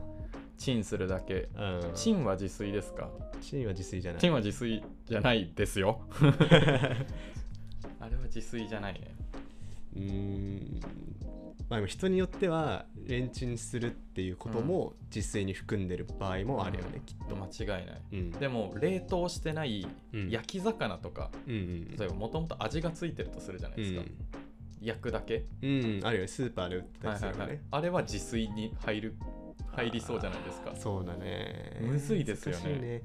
[0.58, 1.48] チンするだけ。
[1.56, 1.90] うん。
[1.94, 3.08] チンは自炊ですか？
[3.40, 4.20] チンは自炊じゃない。
[4.20, 6.00] チンは自炊じゃないですよ。
[8.00, 9.14] あれは自炊じゃないね。
[9.96, 10.80] うーん。
[11.68, 17.36] まあ人によってはレンチンするっていうことも実炊に含んでる場合もあるよね、うんきっと。
[17.36, 18.02] 間違いない。
[18.12, 18.30] うん。
[18.30, 20.30] でも冷凍してないうん。
[20.30, 24.02] 焼き魚とか、うんうん例えばもともと味がついてるとするじゃないですか、
[24.80, 26.28] 焼くだけ、うん、うん、あるよね。
[26.28, 27.66] スーパーで売ってたりするよね、はいはいはい。
[27.70, 29.14] あれは自炊に入る
[29.72, 30.72] 入りそうじゃないですか。
[30.74, 31.78] そうだね。
[31.80, 32.78] むずいですよね。
[32.78, 33.02] ね。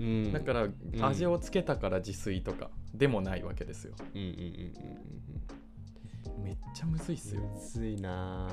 [0.00, 0.32] うん。
[0.32, 0.74] だからん。
[1.02, 3.94] 味をつけたから自炊とかでもないわけですよ。
[4.14, 5.04] うんうんうん
[6.42, 7.42] めっちゃむずいっすよ。
[7.42, 8.48] うんむずいな。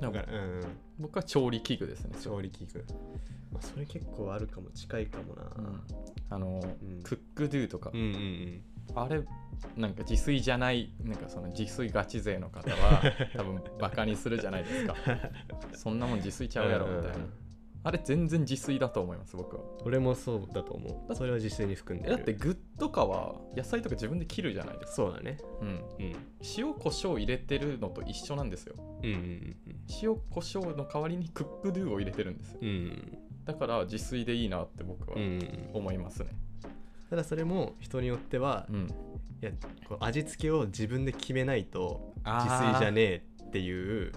[0.00, 0.60] だからうん。
[0.98, 2.16] 僕は調理器具ですね。
[2.22, 2.84] 調理器具、
[3.52, 4.70] まあ、それ結構あるかも。
[4.70, 5.42] 近いかもな。
[5.56, 5.82] うん。
[6.30, 7.02] あの、ん。
[7.02, 8.62] クックドゥとか、うんうん
[8.94, 9.22] あれ
[9.76, 13.02] なんか自炊じゃないなんかその自炊ガチ勢の方は
[13.36, 14.94] 多分バカにするじゃないですか。
[15.74, 17.32] そんなもん自炊ちゃうやろみたいな、うん。
[17.84, 19.62] あれ全然自炊だと思います僕は。
[19.84, 21.14] 俺もそうだと思う。
[21.14, 25.38] それは実践に含んでだって具とかは野菜とか自分で切るじゃないですか、そうだね。
[25.60, 26.16] うん、うん。
[26.56, 28.74] 塩コショウ入れてるのと一緒なんですよ。
[29.02, 29.56] うんうん
[30.02, 32.58] 塩コショウの代わりにクックドゥを入れてるんですよ。
[32.62, 35.70] うんうんだから自炊でいいなって僕はうんうん。
[35.72, 36.36] 思いますね
[37.10, 38.88] ただそれも人によっては、いうん。
[39.40, 39.50] や
[39.88, 44.12] こう味付けを自分で決めないと自炊じゃねえっていう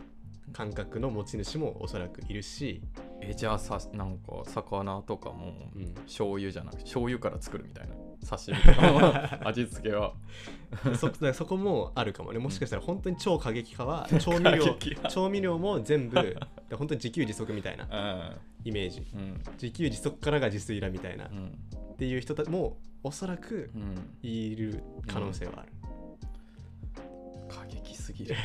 [0.51, 2.81] 感覚の持ち主もおそらくいるし、
[3.21, 5.93] えじゃあさなんか魚とかもうん。
[6.05, 7.95] 醤油じゃなくて醤油から作るみたいな
[8.27, 8.91] 刺身とか
[9.41, 10.13] も味付けは。
[11.33, 12.39] そこもあるかもね。
[12.39, 14.77] もしかしたら本当に超過激派は 調味料
[15.09, 16.35] 調味料も全部
[16.75, 18.67] 本当に自給自足みたいなうん。
[18.69, 19.05] イメージ。
[19.13, 19.41] うん。
[19.53, 21.57] 自給自足からが自炊だみたいな、っうん
[22.01, 24.17] ていう人たちもおそらくうん。
[24.27, 25.71] いる可能性はある、
[27.47, 28.35] 過激すぎる。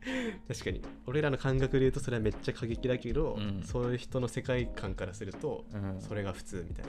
[0.48, 0.80] 確かに。
[1.06, 3.62] 俺らの感覚で言うとそれはめっちゃ過激だけど、うん。
[3.62, 6.00] そういう人の世界観からするとうん。
[6.00, 6.86] それが普通みたい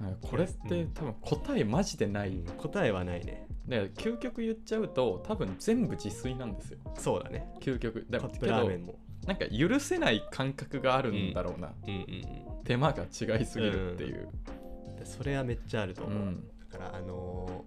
[0.00, 3.46] な、これって多分答えマジでない、うん答えはないね。
[3.68, 6.78] で究極言っちゃうと多分全部自炊なんですよ。
[6.96, 7.46] そうだね。
[7.60, 8.06] 究極。
[8.08, 8.94] だカッけどプラーメンも。
[9.26, 12.06] なんか許せない感覚があるんだろうな、うんうん
[12.64, 14.44] 手間が違いすぎるっていう、うん。
[14.54, 14.61] で
[15.04, 16.44] それはめっちゃあると思う、うん。
[16.70, 17.64] だからあの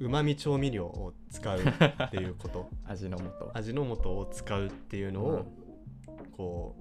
[0.00, 2.68] うまみ調味料を使うっていうこと。
[2.84, 3.24] 味の素。
[3.54, 5.44] 味の素を使うっていうのを、
[6.32, 6.76] こ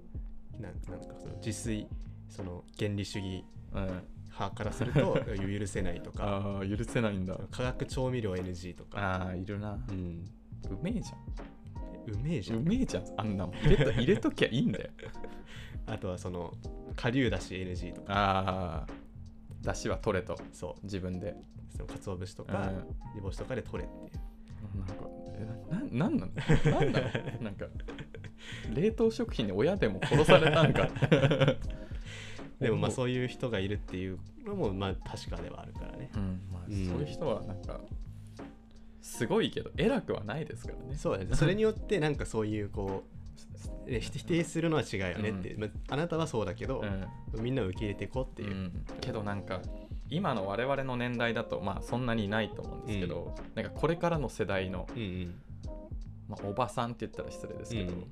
[0.59, 1.87] うなんなんかその自炊
[2.27, 4.01] その原理主義うん、
[4.31, 6.25] 派からすると 許せないとか。
[6.25, 7.37] ああ許せないんだ。
[7.51, 9.83] 化学調味料 NG とか、ああいるな。
[9.89, 10.25] うん、
[10.69, 11.11] うめえじ
[12.07, 12.59] うめえじゃゃん。
[12.61, 13.03] うんめえじゃん。
[13.17, 13.55] あんなもん。
[13.55, 14.89] 入れと入れときゃいいんだよ。
[15.87, 16.53] あとはその
[16.95, 18.13] 顆粒だし NG とか。
[18.13, 18.87] ああ
[19.63, 20.37] だしは取れと。
[20.51, 20.83] そう。
[20.83, 21.35] 自分で
[21.75, 22.49] その鰹節とうん。
[22.49, 22.71] か
[23.15, 24.23] 煮干しとかで取れっていう。
[24.77, 24.93] なんか
[25.35, 26.99] えななんなんなんな
[27.39, 27.41] の？
[27.41, 27.65] なんか
[28.73, 30.89] 冷凍食品に親でも殺されたんか
[32.59, 36.09] でもまあうそういう人がいるっていうのもまあ確かではあるからね。
[36.15, 36.85] うんまあ、うん。
[36.87, 37.79] そういう人はなんか
[39.01, 40.95] すごいけど偉くはないですからね。
[40.95, 41.35] そうだね。
[41.35, 43.22] それによってなんかそういうこうえ
[43.87, 45.59] 否定するのは違うよねって、う。
[45.59, 47.43] まあ、あなたはそうだけど、うん。
[47.43, 48.51] みんなを受け入れていこうっていう。
[48.51, 49.61] う、ん、けどなんか
[50.09, 55.35] 今の我々の年代だとまあそんなにないと思うんですけど、なんかこれからの世代の、うんうん。
[56.29, 58.07] まあ、おばさんって言ったら失礼ですけど、うん。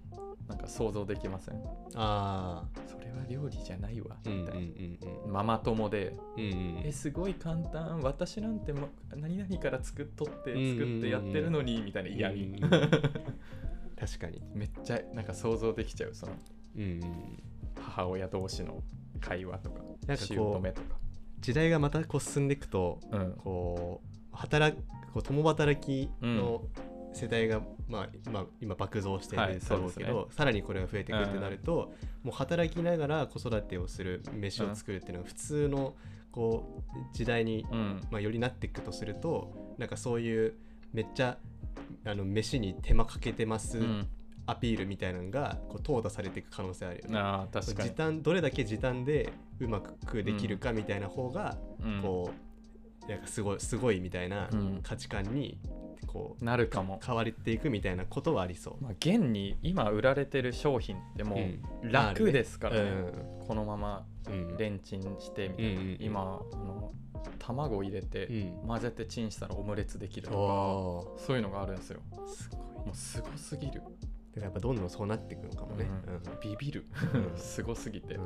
[0.47, 1.63] なんか想像できません？
[1.95, 5.31] あそれは料理じゃないわあうんうんみたいな、うん。
[5.31, 6.81] ママ友でうんうん。
[6.83, 12.69] えすごい簡単私なんて、ま、何々から作っとってうんうんうん作ってやってるのにみたいな嫌味、うん
[14.01, 14.41] 確かに。
[14.55, 16.33] めっちゃなんか想像できちゃうその
[16.75, 17.43] うんうん
[17.79, 18.81] 母親同士の
[19.19, 20.97] 会話とかなんかこう姑とか。
[21.39, 23.33] 時代がまたこう進んでいくとうん。
[23.33, 24.83] こう働く
[25.13, 26.63] こう共働きの
[27.13, 35.95] 世代が、まあ、今今爆増してるはいんだろうけど、そうですさらにこれが増えていくってなると、もう働きながら子育てをする飯を作るっていうのが普通の
[36.31, 38.01] こう時代に、うん。
[38.09, 40.55] まあ、よりなっていくとするとなんかそういう
[40.93, 41.37] めっちゃ
[42.05, 44.07] あの飯に手間かけてますうん。
[44.47, 47.19] アピールみたいなのがこう淘汰されていく可能性あるよね。
[47.19, 47.89] あー確かに。
[47.89, 52.01] 時短どれだけ時短でうまくできるかみたいな方が、うん。
[52.01, 52.31] こ
[53.07, 54.79] うなんかすごいすごいみたいなうん。
[54.81, 55.59] 価値観に
[56.07, 56.99] こうなるかも。
[57.05, 58.83] 変わっていくみたいなことはありそう。
[58.83, 61.61] まあ、現に今売られてる商品ってもうん。
[61.89, 63.47] う楽ですからね、うん。
[63.47, 65.77] このままうんレンチンしてみたいな、うん。
[65.77, 66.91] うんうん今あの
[67.39, 68.67] 卵入れてうん。
[68.67, 71.99] 混ぜてチンしたらオムレツできるとおかそういうのがあるんですよ。
[72.11, 72.59] ーすごい。
[72.85, 73.91] もうすごすぎる、だか
[74.37, 75.85] らやっぱどんどんそうなっていくのかもね。
[76.07, 76.21] うん。
[76.41, 76.85] ビビる。
[77.13, 77.37] うん。
[77.37, 78.17] すごすぎて、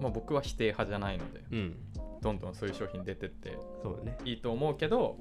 [0.00, 1.58] まあ、僕は否定派じゃないのでうん。
[1.58, 1.76] うん
[2.24, 3.50] どんどんそういう商品出てって
[4.02, 4.16] ね。
[4.24, 5.18] いいと思うけど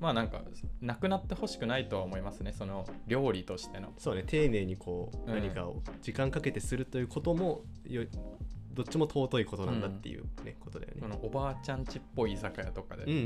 [0.00, 0.40] まあなんか
[0.80, 2.52] なくなってほしくないとは思いますね。
[2.52, 3.92] その料理としての。
[3.98, 8.04] そうね丁寧にこううん何かを時間かけてするということもよ
[8.74, 11.00] どっちも尊いことなんだっていうね、ことだよね。
[11.00, 13.16] そのおばあちゃんちっぽい居酒屋とかで、うんうん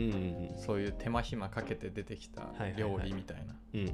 [0.54, 2.80] うんそういう手間暇かけて出てきたはいはいはい。
[2.80, 3.88] 料理みたいな、うんうん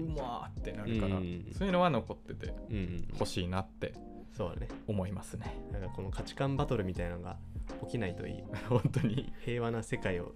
[0.00, 0.14] うん。
[0.14, 1.54] うまーってなるから、うんうんうん。
[1.56, 3.92] そういうのは残っててうんうん欲しいなって
[4.32, 4.68] そうだね。
[4.86, 5.54] 思いますね。
[5.72, 7.38] なんかこの価値観バトルみたいなのが
[7.82, 8.42] 起きないといい。
[8.68, 10.34] 本当に、平和な世界をうん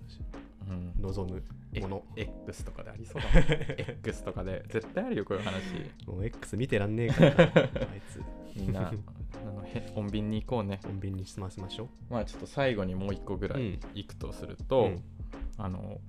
[1.01, 2.05] 望むえもの。
[2.17, 3.43] X とかでありそうだもん。
[4.01, 5.57] X とかで絶対あるよこういう話。
[6.07, 8.23] もう X 見てらんねえからなあいつ。
[8.57, 8.93] みんなあ
[9.51, 10.81] のへ穏便に行こうね。
[10.85, 13.81] 穏便に済ませましょまあちょっと最後にもう一個ぐらいうん。
[13.95, 15.03] 行くとするうと、うん。
[15.57, 16.01] あの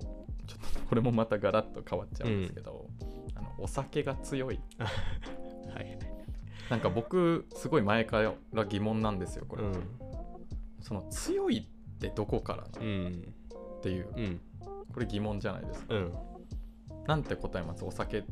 [0.46, 2.86] ちょっとこれもまたガラッと変わっちゃうんですけど、
[3.34, 4.60] あのお酒が強い。
[4.78, 5.98] はい。
[6.68, 9.72] なんか僕すごい前から疑問なんですよこれ、うん。
[10.80, 13.34] その強いってどこからなうん。
[13.78, 14.08] っていう。
[14.16, 14.40] うん
[14.92, 15.94] これ疑問じゃないですか。
[15.94, 16.12] うん。
[17.06, 17.84] なんて答えます？
[17.84, 18.24] お酒うん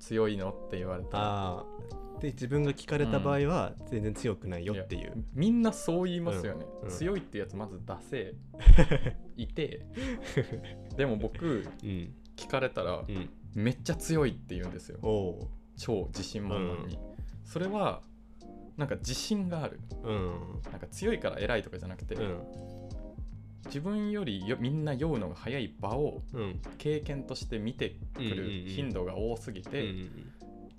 [0.00, 0.50] 強いの？
[0.50, 1.64] って言われたら。
[2.20, 6.88] で自分が聞かれた場合は全然強くないよっていう、みんなそう言いますよね、うん。
[6.88, 6.94] うん。
[6.94, 8.34] 強いってやつまず出せ。
[9.36, 9.86] いて。
[10.96, 12.14] でも僕うん。
[12.36, 13.30] 聞かれたらうん。
[13.54, 14.98] めっちゃ強いって言うんですよ。
[15.78, 16.98] 超自信満々に、
[17.44, 18.02] それは
[18.76, 19.80] なんか自信がある。
[20.04, 20.60] うん。
[20.70, 22.38] なんか強いから偉いとかじゃなくて、うん
[23.66, 26.60] 自分よりよみんな酔うのが早い場をうん。
[26.78, 30.32] 経験として見てくる頻度が多すぎて、うん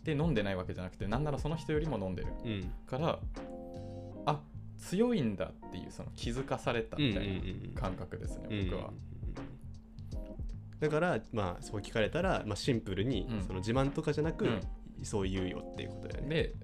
[0.04, 2.34] で飲んでないわけじゃなくてなんならその人よりも飲んでる。
[2.44, 2.74] うん。
[2.88, 3.20] から
[4.26, 4.42] あ
[4.80, 7.28] 強いんだっていうその気づかされたみたい
[7.76, 8.92] な感覚ですね、僕は、
[10.80, 13.44] だからまあそう聞かれたら、まあ、シンプルに、うん。
[13.44, 14.62] その自慢とかじゃなく、うん。
[15.04, 16.36] そう言うよっていうことだよね。
[16.36, 16.56] で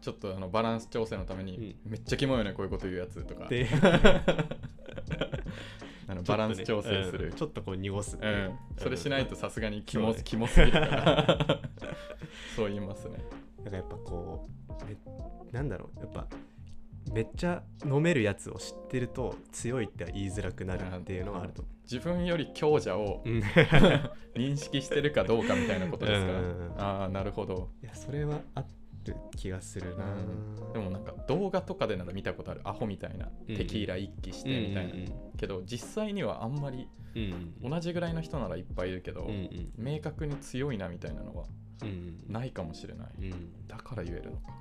[0.00, 3.46] ちょっとあのバランス調整のために、めっちゃキモいよねこういうこと言うやつとか。
[3.48, 3.68] で
[6.08, 7.32] あのバランス調整する。
[7.34, 10.20] ちょっとこう濁すっていう、うん、それしないとさすがにキモ,、ね。
[10.24, 11.60] キモすぎるから。
[12.54, 13.18] そう言いますね。
[13.58, 14.96] だからやっぱこうめ
[15.52, 16.00] なんだろう。
[16.00, 16.26] やっぱ
[17.12, 23.22] めっちゃ飲めるやつを知ってると強いっては言いづらくなるっていうのはあると思自分より強者を
[24.34, 26.32] 認識してるかどうかみたいなことですか？
[26.32, 27.70] ら、うんああなるほど。
[27.82, 28.64] やそれはあ
[29.06, 30.04] る気がするな、
[30.72, 32.60] でもなんか動画とかでなら見たことある。
[32.64, 33.28] アホみたいな。
[33.48, 33.56] うん。
[33.56, 34.94] テキーラ一気してみたいな、
[35.36, 37.70] けど実際にはあんまりうんうん。
[37.70, 39.72] 同じぐらいの人ならいっぱいいるけど、うんうん。
[39.78, 41.44] 明確に強いなみたいなのは
[41.82, 43.66] うんないかもしれない、うん。
[43.66, 44.52] だから言えるのか。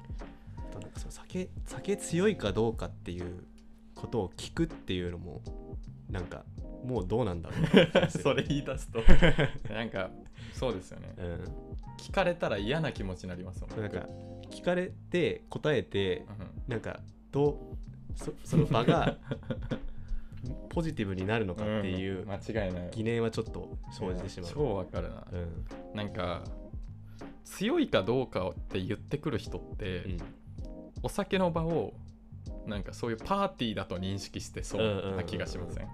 [0.57, 3.43] あとなんかその酒酒強いかどうかっていう
[3.93, 5.41] ことを聞くっていうのも
[6.09, 6.45] なんか
[6.83, 7.55] もうどうなんだろ
[8.05, 8.99] う それ言い出すと。
[9.73, 10.11] なんか
[10.53, 11.13] そうですよね。
[11.17, 11.43] うん。
[11.97, 14.07] 聞かれたら嫌な気持ちになりますもんなんか
[14.55, 16.25] 聞かれて答えて
[16.67, 16.71] うん。
[16.71, 16.99] なんか
[17.31, 17.55] どう
[18.15, 19.17] そその場が
[20.69, 22.29] ポジティブになるのかっていううん。
[22.29, 22.91] 間違いない。
[22.91, 24.51] 疑念はちょっと生じてしまう。
[24.53, 25.65] 超わかるな、うん。
[25.95, 26.43] なんか
[27.43, 30.17] 強いかどうかって言ってくる人って、うん。
[31.03, 31.93] お酒の場を
[32.65, 35.87] なんかそういうパーティーだと認識してそうな気がしません？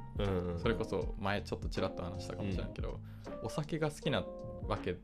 [0.60, 3.00] それこそ前ちょっとちらっと話したかもしれないけど、
[3.43, 4.24] お酒が好きな
[4.67, 4.95] わけ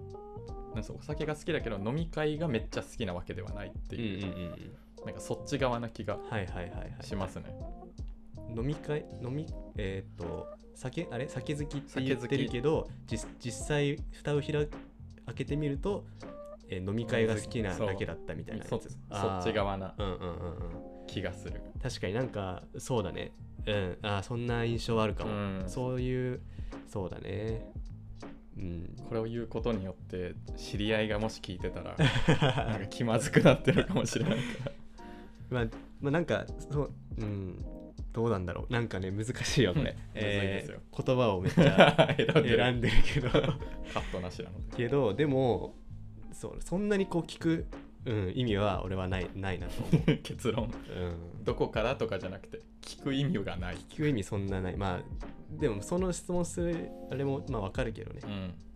[0.77, 5.05] なんかお酒が好きだけど飲み会がめっちゃ好きなわけではないってうんうんいう、うん。
[5.05, 7.03] なんかそっち側な気がはいはいはいはい。
[7.03, 7.45] しますね、
[8.55, 9.05] 飲み会？
[9.21, 9.47] 飲み？
[9.77, 11.07] えーっと酒？
[11.11, 11.27] あれ？
[11.27, 14.67] 酒好きって言ってるけど実実際蓋を開開
[15.35, 16.05] けてみると、
[16.69, 18.81] えー飲み会が好きなだけだったみたいなそっ
[19.43, 20.25] ち側なうんうんうんう
[21.03, 21.07] ん。
[21.07, 21.61] 気がする。
[21.81, 23.31] 確かになんかそうだね。
[23.65, 23.97] うん。
[24.01, 25.63] あーそんな印象あるかも、うん。
[25.67, 26.41] そういう
[26.85, 27.65] そうだね
[28.57, 28.95] うん。
[29.07, 31.95] これを言うことによって知り合いがもし聞いてたら
[32.65, 34.33] なんか気まずくなってるかもしれない。
[34.33, 34.71] から
[35.49, 35.65] まあ、
[36.01, 37.65] まあなんかそううん。
[38.13, 38.73] どうなんだろう。
[38.73, 39.95] なんかね難しいよこれ、うん。
[40.15, 40.79] むずいですよ。
[41.05, 43.29] 言葉をめっちゃ 選んでるけど。
[43.29, 44.77] カットなしなので。
[44.77, 45.75] けどでも
[46.31, 47.65] そうそんなにこう聞く、
[48.07, 49.83] うん、意味は俺はない ないなと。
[49.83, 50.65] 思う、結論。
[50.65, 54.77] うん、どこからとかじゃなくて聞く意味がない、聞く意味そんなない。
[54.77, 55.01] まあ
[55.51, 58.21] でもその質問するあれもまあわかるけどね。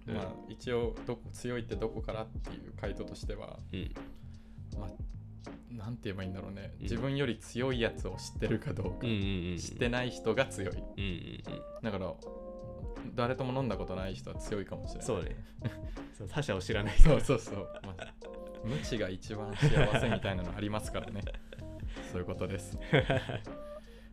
[0.08, 0.14] うん。
[0.14, 3.94] まあ一応どこ強いってどこからっていう回答としてはうん。
[4.78, 4.90] まあ
[5.72, 6.84] なんて言えばいいんだろうね、うん。
[6.84, 11.44] 自分より強いやつを知ってるかどうか、知ってない人が強い。
[11.82, 12.14] だから
[13.16, 15.06] 誰とも飲んだことない人は強いかもしれない。
[15.06, 15.36] そうね。
[16.18, 16.98] そう他者を知らない。
[17.00, 18.14] そうそうそう、まあ、
[18.64, 21.22] 無知が一番幸せみたいなのありますからね。
[22.12, 22.78] そういうことです。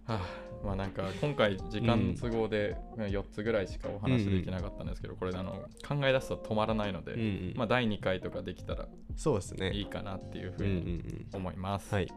[0.04, 0.20] はあ、
[0.64, 9.72] まあなんか今回時間都合で4つぐらいしかお話できなかったんですけど、これあの考え出すと止まらないので、うんうんまあ第2回とかできたらそうですね。
[9.72, 12.08] いいかなっていうふううんううんにん思います、はい。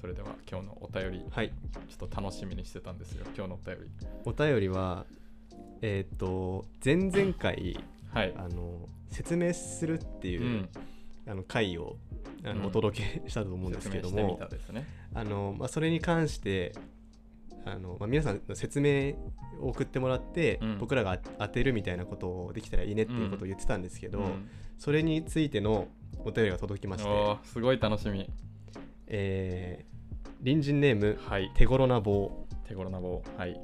[0.00, 1.52] それでは今日のお便りはい。
[1.88, 3.24] ちょっと楽しみにしてたんですよ。
[3.36, 3.90] 今日のお便り。
[4.24, 5.06] お便りは
[5.82, 7.78] えっ、と前々回
[8.12, 8.34] はい。
[8.36, 10.68] あの説明するっていうう、ん
[11.30, 11.96] あの回を
[12.44, 12.66] あの、うん。
[12.66, 14.40] お届けしたと思うんですけども
[15.14, 16.72] あの、まあ、それに関して
[17.64, 19.14] あの、まあ、皆さんの説明
[19.60, 20.78] を送ってもらって、うん。
[20.78, 24.48] 僕らが当てるみたいなことをできたらいいねっていうことを言ってたんですけど、うん。
[24.78, 25.88] それについての
[26.24, 28.28] お便りが届きまして、すごい楽しみ。
[29.06, 29.90] えー
[30.42, 31.50] 隣人ネームはい。
[31.54, 33.22] 手頃な棒、手頃な棒。
[33.36, 33.60] はい。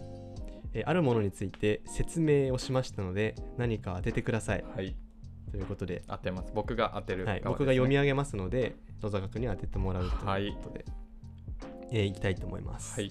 [0.74, 4.64] えーあるものについて説明をしましたので何か当ててください。
[4.76, 4.94] はい
[5.56, 6.52] ということで、当てます。
[6.54, 10.84] 僕が当てる側はい、僕が読み上げますので野坂君に当ててもらうということで、
[11.92, 13.10] えーいきたいと思います、はい。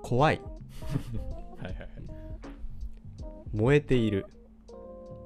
[0.00, 0.40] 怖い。
[1.60, 1.88] はいはいはい。
[3.52, 4.26] 燃えている。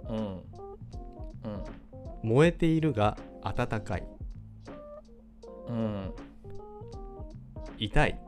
[0.09, 0.17] うん。
[0.17, 0.43] うん。
[2.23, 4.07] 燃えているが暖かい。
[5.69, 6.15] うん。
[7.77, 8.19] 痛い。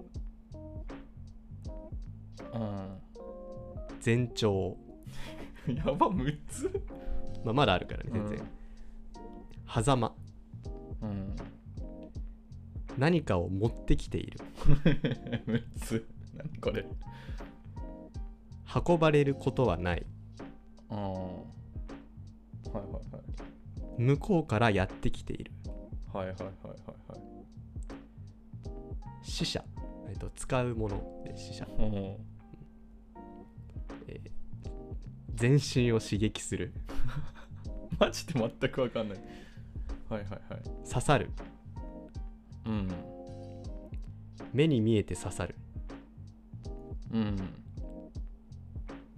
[2.52, 2.98] うん。
[4.04, 4.76] 前兆、
[5.74, 6.82] やば6つ？
[7.44, 8.42] まあ、まだあるからね全然、
[9.82, 10.14] 狭間。
[11.02, 11.36] うん。
[12.98, 14.38] 何かを持ってきている。
[15.46, 16.08] 6つ。
[16.36, 16.86] 何これ？
[18.86, 20.06] 運ばれることはない。
[20.90, 21.10] うんは
[22.74, 22.98] いはいは
[23.98, 24.02] い。
[24.02, 25.52] 向こうからやってきている。
[26.12, 26.52] はいはいはいはい
[27.08, 27.20] はい。
[29.22, 29.64] 死者、
[30.08, 32.16] えっと、使うもので死者、うん
[35.34, 36.72] 全身を刺激する。
[37.98, 39.18] マジで全く分かんない。
[40.08, 40.88] はいはいはい。
[40.88, 41.30] 刺さる。
[42.66, 42.88] うん。
[44.52, 45.54] 目に見えて刺さる。
[47.12, 47.36] うん。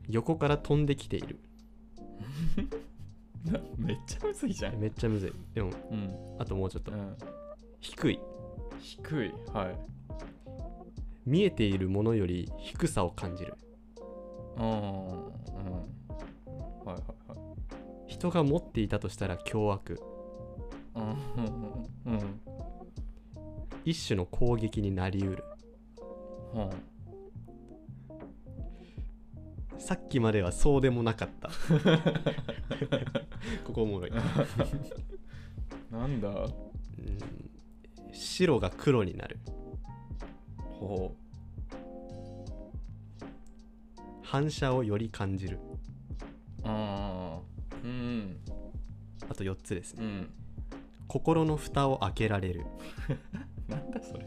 [0.08, 1.38] 横から飛んできている。
[3.44, 4.76] なめっちゃむずいじゃん。
[4.76, 5.32] めっちゃむずい。
[5.54, 6.14] でもうん。
[6.38, 6.92] あともうちょっと。
[6.92, 7.16] うん。
[7.80, 8.20] 低い。
[8.80, 9.78] 低いはい。
[11.24, 13.54] 見えているものより低さを感じる。
[14.58, 15.45] うん
[18.18, 20.00] 人が持っていたとしたら凶悪。
[20.94, 21.02] うん
[22.12, 22.40] うん
[23.84, 25.44] 一種の攻撃になりうる。
[26.54, 26.70] うん
[29.78, 31.50] さっきまではそうでもなかった。
[33.64, 34.10] ここおもろい、
[35.92, 36.28] なんだ？
[36.30, 36.46] うん。
[38.12, 39.38] 白が黒になる。
[40.80, 41.14] ほ
[44.22, 45.60] 反射をより感じる
[49.50, 50.04] 4つですね。
[50.04, 50.30] うん。
[51.08, 52.66] 心の蓋を開けられる。
[53.68, 54.26] なんだそれ。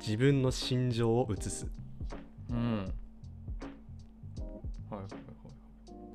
[0.00, 1.66] 自分の心情を映す。
[2.50, 2.58] うん。
[2.58, 2.84] はい
[4.94, 5.02] はいはい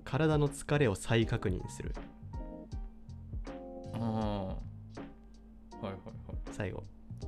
[0.03, 1.93] 体の疲れを再確認する。
[3.93, 4.55] ああはい
[5.83, 6.01] はいはい。
[6.51, 6.83] 最後。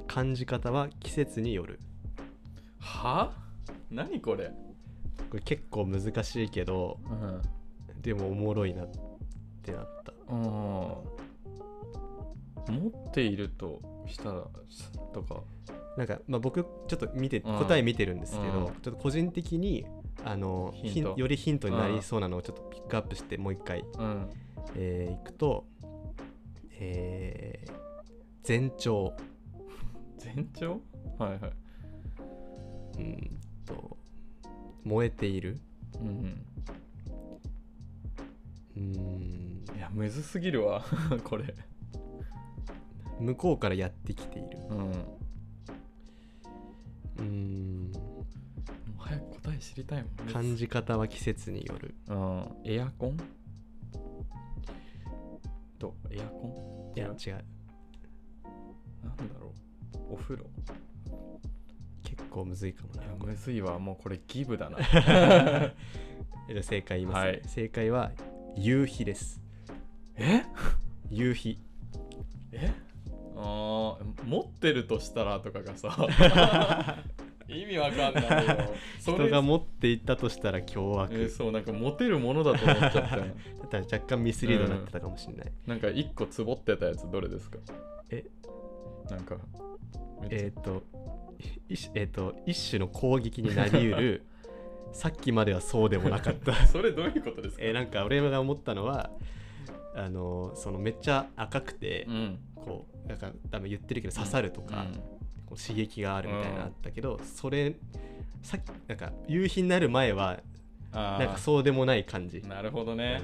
[0.06, 1.79] 感じ方は季節による。
[2.79, 3.32] は？
[3.89, 4.51] 何これ？
[5.29, 7.41] これ結構難しいけどうん。
[8.01, 8.84] でもおもろいな。
[8.84, 8.99] って
[9.71, 10.13] なった。
[10.28, 10.34] あ
[12.69, 14.47] 持っているとしたら
[15.13, 15.41] とか。
[15.97, 17.58] なんか、まあ、僕ちょっと見てうん。
[17.60, 18.65] 答え見てるんですけど、うん。
[18.65, 19.86] ちょっと個人的に
[20.26, 20.73] あの
[21.15, 24.30] よりヒントになりそうなのをちょっとピックアップしてもう一回、うん。
[24.76, 25.65] えーいくと、
[26.80, 27.73] えー
[28.45, 29.13] 前兆
[30.21, 30.82] 前兆
[31.17, 31.52] はいはい。
[32.97, 33.97] うんと
[34.84, 35.60] 燃えている。
[36.02, 36.45] うん。
[38.76, 39.52] うん
[39.93, 40.84] むずすぎるわ。
[41.23, 41.53] これ。
[43.19, 44.58] 向こうからやってきている。
[44.69, 44.91] うん。
[47.19, 47.91] うん。
[48.97, 51.93] 早く答え知りたいもん感じ方は季節による。
[52.08, 52.47] うん。
[52.65, 53.17] エアコン？
[55.77, 56.97] とエアコン？
[56.97, 57.43] いや違う。
[59.03, 59.53] なんだろ
[60.10, 60.13] う。
[60.13, 60.45] お風呂？
[62.03, 63.77] 結構むずいかもいなむずいわ。
[63.77, 64.79] もうこれギブだな。
[66.49, 67.32] え正解言います、ね。
[67.32, 67.41] はい。
[67.45, 68.12] 正解は
[68.56, 69.42] 夕日です
[70.17, 70.43] え？
[71.10, 71.60] 夕日。
[72.52, 72.71] え？
[73.36, 75.95] あー持ってるとしたらとかがさ。
[77.49, 78.73] 意味わかんないよ。
[78.99, 83.26] 人が持っていったとしたら凶悪、えーそうなんか持てるものだと思っちゃったよ。
[83.62, 87.60] だったら若干ミスリードになってたかもしれない、なんか一個つぼってたやつどれですか？
[88.10, 88.23] え？
[89.10, 89.36] なんか
[90.21, 90.38] めっちゃ。
[90.45, 90.84] えっ、と
[91.67, 94.23] 一えー、と一種の攻撃になりうる。
[94.93, 96.54] さっきまではそうでもなかった。
[96.67, 97.63] それどういうことですか？
[97.65, 99.12] えーなんか俺が思ったのは
[99.95, 102.39] あのそのめっちゃ赤くて、うん。
[102.63, 104.86] こうなんか多分言ってるけど刺さるとか、
[105.45, 107.75] こう刺激があるみたいなのあったけど、それ
[108.41, 110.39] さっきなんか夕日になる前は
[110.91, 112.39] あなんかそうでもない感じ。
[112.39, 113.21] うなるほどね、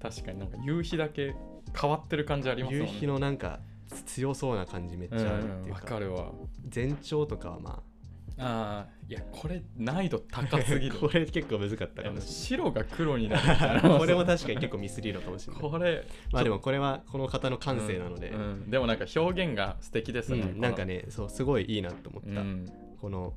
[0.00, 1.34] 確かになんか夕日だけ
[1.78, 2.80] 変わってる感じありますね。
[2.80, 3.60] 夕日のなんか
[4.06, 6.32] 強そうな感じめっちゃあるってうんわいうか,、かるわ。
[6.72, 7.95] 前兆とかはまあ
[8.38, 10.98] あいやこれ難易度高すぎある。
[11.00, 15.62] これ結構難かったかもし白が黒になる これも確かに結構ミスリードかもしれない。
[15.62, 18.70] これまあでもこれはこの方の感性なので、うんうん。
[18.70, 22.66] でもなんか表現が素敵ですね、うんなんかねそうすごいいいなと思った、うん。
[23.00, 23.34] この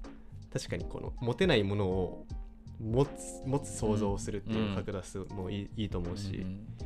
[0.52, 2.26] 確かにこの持てないものを
[2.82, 6.86] 持つ持つ想像をするっていうのを書き出すもいい,、いいと思うし、うんま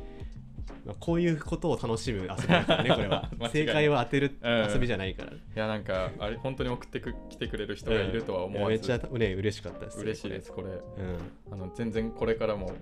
[1.00, 3.30] こういうことを楽しむ遊びだからねこれは。
[3.50, 4.70] 正解を当てるうん。
[4.72, 10.00] 遊びじゃないから、いやなんかあれ本当に送ってく来てくれる人がいるとは思わず、いやめっちゃね嬉しかったです。
[10.00, 10.68] 嬉しいですこれ。
[10.68, 11.52] これ。
[11.52, 12.72] あの全然これからも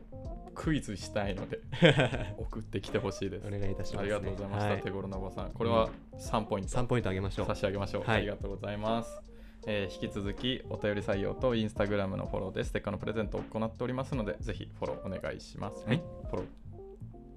[0.55, 1.61] クイズしたいので
[2.39, 3.47] 送ってきてほしいです。
[3.47, 4.81] うんお願いいたします、ね、ありがとうございました、はい。
[4.83, 5.51] 手頃なおばさん。
[5.51, 6.71] これは3ポイント。
[6.71, 7.47] 3ポイントあげましょう。
[7.47, 8.19] 差し上げましょう、はい。
[8.19, 9.23] ありがとうございます、
[9.67, 16.03] えー引き続きお便り採用とインスタグラムのフォローでステッカーのプレゼントを行っておりますのでぜひフォローお願いします、はい。
[16.31, 16.62] フォロー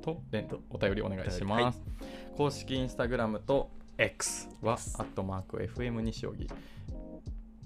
[0.05, 1.81] と連お便りお願いします、
[2.37, 6.47] 公式インスタグラムと X はアットマーク FM 西荻。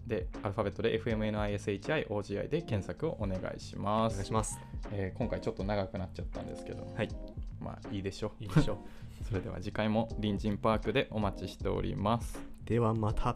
[0.08, 4.58] でアルファベットで FMNISHIOGI で検索をお願いしまおす願いします。
[4.92, 7.10] えー今回ちょっと長くなっちゃったんですけど、はい。
[7.60, 8.44] まあいいでしょう。
[8.44, 8.78] いいでしょ
[9.28, 12.40] それでは次回も隣人パークでお待ちしております。
[12.40, 13.36] うではまた